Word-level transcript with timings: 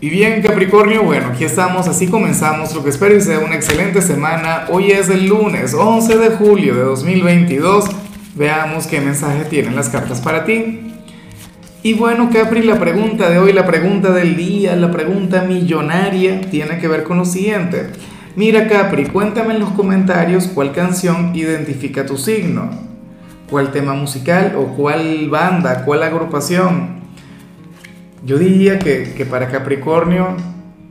Y 0.00 0.10
bien 0.10 0.42
Capricornio, 0.42 1.02
bueno, 1.02 1.26
aquí 1.32 1.42
estamos, 1.42 1.88
así 1.88 2.06
comenzamos, 2.06 2.72
lo 2.72 2.84
que 2.84 2.90
espero 2.90 3.16
y 3.16 3.20
sea 3.20 3.40
una 3.40 3.56
excelente 3.56 4.00
semana. 4.00 4.66
Hoy 4.70 4.92
es 4.92 5.08
el 5.08 5.26
lunes 5.26 5.74
11 5.74 6.18
de 6.18 6.30
julio 6.36 6.76
de 6.76 6.82
2022. 6.82 7.86
Veamos 8.36 8.86
qué 8.86 9.00
mensaje 9.00 9.44
tienen 9.46 9.74
las 9.74 9.88
cartas 9.88 10.20
para 10.20 10.44
ti. 10.44 10.92
Y 11.82 11.94
bueno 11.94 12.30
Capri, 12.32 12.62
la 12.62 12.78
pregunta 12.78 13.28
de 13.28 13.40
hoy, 13.40 13.52
la 13.52 13.66
pregunta 13.66 14.12
del 14.12 14.36
día, 14.36 14.76
la 14.76 14.92
pregunta 14.92 15.42
millonaria 15.42 16.42
tiene 16.42 16.78
que 16.78 16.86
ver 16.86 17.02
con 17.02 17.18
lo 17.18 17.24
siguiente. 17.24 17.88
Mira 18.36 18.68
Capri, 18.68 19.06
cuéntame 19.06 19.54
en 19.54 19.60
los 19.60 19.70
comentarios 19.70 20.46
cuál 20.46 20.70
canción 20.70 21.34
identifica 21.34 22.06
tu 22.06 22.16
signo, 22.16 22.70
cuál 23.50 23.72
tema 23.72 23.94
musical 23.94 24.54
o 24.56 24.76
cuál 24.76 25.28
banda, 25.28 25.84
cuál 25.84 26.04
agrupación 26.04 26.97
yo 28.24 28.38
diría 28.38 28.78
que, 28.78 29.26
para 29.30 29.48
Capricornio, 29.48 30.36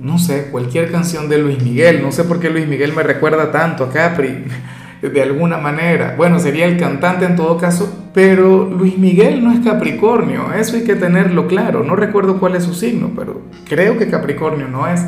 no 0.00 0.18
sé, 0.18 0.48
cualquier 0.50 0.90
canción 0.90 1.28
de 1.28 1.38
Luis 1.38 1.62
Miguel, 1.62 2.02
no 2.02 2.10
sé 2.10 2.24
por 2.24 2.40
qué 2.40 2.50
Luis 2.50 2.66
Miguel 2.66 2.92
me 2.92 3.02
recuerda 3.02 3.52
tanto 3.52 3.84
a 3.84 3.90
Capri, 3.90 4.44
de 5.02 5.22
alguna 5.22 5.58
manera. 5.58 6.14
Bueno, 6.16 6.38
sería 6.38 6.66
el 6.66 6.78
cantante 6.78 7.24
en 7.24 7.36
todo 7.36 7.58
caso, 7.58 8.10
pero 8.12 8.68
Luis 8.68 8.98
Miguel 8.98 9.42
no 9.42 9.52
es 9.52 9.60
Capricornio, 9.60 10.52
eso 10.52 10.76
hay 10.76 10.84
que 10.84 10.96
tenerlo 10.96 11.46
claro. 11.46 11.84
No 11.84 11.96
recuerdo 11.96 12.38
cuál 12.38 12.56
es 12.56 12.64
su 12.64 12.74
signo, 12.74 13.12
pero 13.16 13.42
creo 13.68 13.98
que 13.98 14.08
Capricornio 14.08 14.68
no 14.68 14.86
es. 14.88 15.04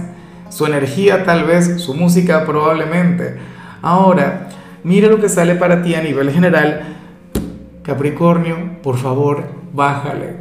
Su 0.50 0.66
energía 0.66 1.24
tal 1.24 1.44
vez, 1.44 1.80
su 1.80 1.94
música 1.94 2.44
probablemente. 2.44 3.36
Ahora, 3.82 4.48
mira 4.84 5.08
lo 5.08 5.20
que 5.20 5.28
sale 5.28 5.56
para 5.56 5.82
ti 5.82 5.96
a 5.96 6.02
nivel 6.02 6.30
general. 6.30 6.96
Capricornio, 7.82 8.80
por 8.82 8.98
favor, 8.98 9.63
bájale. 9.74 10.36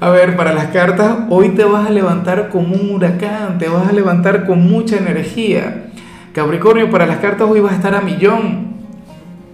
A 0.00 0.10
ver, 0.10 0.36
para 0.36 0.54
las 0.54 0.66
cartas, 0.66 1.16
hoy 1.28 1.50
te 1.50 1.64
vas 1.64 1.86
a 1.86 1.90
levantar 1.90 2.48
como 2.50 2.74
un 2.74 2.90
huracán, 2.90 3.58
te 3.58 3.68
vas 3.68 3.88
a 3.88 3.92
levantar 3.92 4.46
con 4.46 4.60
mucha 4.70 4.96
energía. 4.96 5.86
Capricornio, 6.32 6.90
para 6.90 7.06
las 7.06 7.18
cartas 7.18 7.48
hoy 7.48 7.60
vas 7.60 7.72
a 7.72 7.76
estar 7.76 7.94
a 7.94 8.00
millón. 8.00 8.76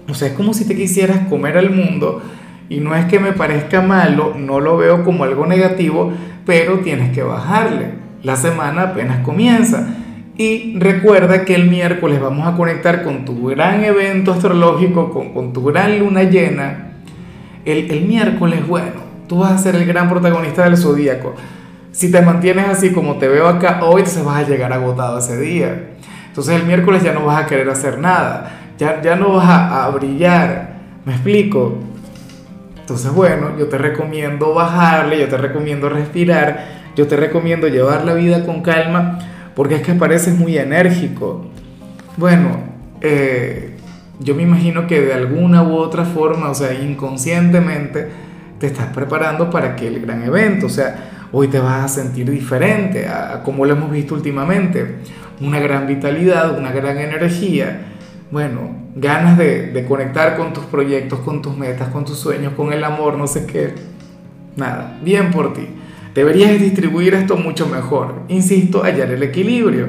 O 0.09 0.15
sea, 0.15 0.29
es 0.29 0.35
como 0.35 0.53
si 0.53 0.67
te 0.67 0.75
quisieras 0.77 1.27
comer 1.29 1.57
al 1.57 1.71
mundo. 1.71 2.23
Y 2.69 2.81
no 2.81 2.95
es 2.95 3.07
que 3.07 3.21
me 3.21 3.33
parezca 3.33 3.81
malo, 3.81 4.35
no 4.37 4.61
lo 4.61 4.77
veo 4.77 5.05
como 5.05 5.25
algo 5.25 5.47
negativo, 5.47 6.13
pero 6.45 6.79
tienes 6.81 7.13
que 7.13 7.23
bajarle. 7.23 7.95
La 8.23 8.37
semana 8.37 8.83
apenas 8.83 9.21
comienza. 9.25 9.95
Y 10.37 10.77
recuerda 10.79 11.45
que 11.45 11.55
el 11.55 11.69
miércoles 11.69 12.21
vamos 12.21 12.49
a 12.49 12.57
conectar 12.57 13.05
con 13.05 13.25
tu 13.25 13.47
gran 13.47 13.85
evento 13.85 14.33
astrológico, 14.33 15.33
con, 15.33 15.53
tu 15.53 15.63
gran 15.65 15.99
luna 15.99 16.25
llena. 16.25 16.95
El, 17.65 17.91
el 17.91 18.05
miércoles, 18.07 18.67
bueno, 18.67 19.02
Tú 19.33 19.39
vas 19.39 19.53
a 19.53 19.57
ser 19.57 19.77
el 19.77 19.87
gran 19.87 20.11
protagonista 20.11 20.65
del 20.65 20.77
zodíaco. 20.77 21.35
Si 21.91 22.11
te 22.11 22.21
mantienes 22.21 22.69
así 22.69 22.93
como 22.93 23.17
te 23.17 23.29
veo 23.29 23.49
acá 23.49 23.81
hoy, 23.83 24.05
se 24.05 24.23
vas 24.23 24.45
a 24.45 24.47
llegar 24.47 24.75
agotado 24.75 25.19
ese 25.21 25.41
día. 25.41 25.95
Entonces 26.27 26.61
el 26.61 26.67
miércoles 26.67 27.03
ya 27.03 27.15
no 27.15 27.25
vas 27.25 27.43
a 27.43 27.47
querer 27.47 27.71
hacer 27.71 27.99
nada, 27.99 28.61
ya, 28.77 29.01
ya 29.01 29.17
no 29.17 29.33
vas 29.33 29.49
a, 29.49 29.87
a 29.87 29.89
brillar. 29.89 30.75
¿Me 31.07 31.15
explico? 31.15 31.79
Entonces, 32.79 33.11
bueno, 33.11 33.57
yo 33.59 33.69
te 33.69 33.79
recomiendo 33.79 34.53
bajarle, 34.53 35.21
yo 35.21 35.29
te 35.29 35.39
recomiendo 35.39 35.89
respirar, 35.89 36.67
yo 36.95 37.07
te 37.07 37.17
recomiendo 37.17 37.69
llevar 37.69 38.05
la 38.05 38.13
vida 38.13 38.45
con 38.45 38.61
calma, 38.61 39.19
porque 39.55 39.77
es 39.77 39.81
que 39.81 39.95
pareces 39.95 40.39
muy 40.39 40.59
enérgico. 40.59 41.47
Bueno, 42.19 42.59
eh, 43.01 43.79
yo 44.21 44.35
me 44.35 44.43
imagino 44.43 44.87
que 44.87 45.01
de 45.01 45.15
alguna 45.15 45.63
u 45.63 45.77
otra 45.77 46.05
forma, 46.05 46.51
o 46.51 46.55
sea, 46.55 46.75
inconscientemente, 46.75 48.11
te 48.63 48.69
estás 48.69 48.87
preparando 48.95 49.51
para 49.51 49.71
aquel 49.73 50.01
gran 50.01 50.23
evento. 50.23 50.67
O 50.67 50.69
sea, 50.69 51.27
hoy 51.33 51.49
te 51.49 51.59
vas 51.59 51.85
a 51.85 51.89
sentir 51.89 52.31
diferente 52.31 53.09
a, 53.09 53.43
como 53.43 53.67
lo 53.67 53.73
hemos 53.73 53.91
visto 53.91 54.15
últimamente. 54.15 54.99
Una 55.41 55.59
gran 55.59 55.89
vitalidad, 55.89 56.57
una 56.57 56.71
gran 56.71 56.97
energía. 56.99 57.87
Bueno, 58.31 58.71
ganas 58.95 59.37
de, 59.37 59.73
de 59.73 59.85
conectar 59.85 60.37
con 60.37 60.53
tus 60.53 60.65
proyectos, 60.67 61.19
con 61.21 61.43
tus 61.43 61.57
metas, 61.57 61.89
con 61.89 62.05
tus 62.05 62.21
sueños, 62.21 62.53
con 62.53 62.73
el 62.73 62.85
amor, 62.85 63.19
no 63.19 63.27
sé 63.27 63.47
qué. 63.47 63.75
Nada, 64.55 64.97
bien 65.03 65.33
por 65.33 65.55
ti. 65.55 65.67
Deberías 66.15 66.61
distribuir 66.61 67.15
esto 67.15 67.37
mucho 67.37 67.67
mejor. 67.67 68.21
Insisto, 68.29 68.85
hallar 68.85 69.11
el 69.11 69.25
equilibrio. 69.25 69.89